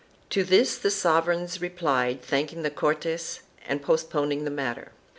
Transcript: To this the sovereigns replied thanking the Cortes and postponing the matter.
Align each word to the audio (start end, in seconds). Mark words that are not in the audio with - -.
To 0.31 0.43
this 0.43 0.77
the 0.79 0.89
sovereigns 0.89 1.61
replied 1.61 2.23
thanking 2.23 2.63
the 2.63 2.71
Cortes 2.71 3.41
and 3.67 3.83
postponing 3.83 4.45
the 4.45 4.49
matter. 4.49 4.93